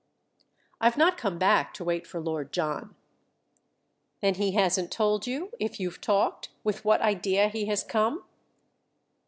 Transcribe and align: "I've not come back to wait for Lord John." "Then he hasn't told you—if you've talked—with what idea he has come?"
"I've 0.79 0.97
not 0.97 1.15
come 1.15 1.37
back 1.37 1.75
to 1.75 1.83
wait 1.83 2.07
for 2.07 2.19
Lord 2.19 2.51
John." 2.51 2.95
"Then 4.19 4.33
he 4.33 4.53
hasn't 4.53 4.91
told 4.91 5.27
you—if 5.27 5.79
you've 5.79 6.01
talked—with 6.01 6.83
what 6.83 7.01
idea 7.01 7.49
he 7.49 7.67
has 7.67 7.83
come?" 7.83 8.23